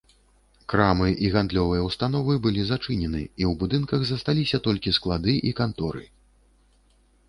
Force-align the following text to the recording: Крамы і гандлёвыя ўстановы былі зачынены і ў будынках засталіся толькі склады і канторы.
Крамы 0.71 1.09
і 1.27 1.29
гандлёвыя 1.35 1.81
ўстановы 1.89 2.33
былі 2.47 2.65
зачынены 2.71 3.21
і 3.27 3.29
ў 3.29 3.51
будынках 3.63 4.01
засталіся 4.15 4.65
толькі 4.69 4.97
склады 5.01 5.41
і 5.51 5.57
канторы. 5.65 6.03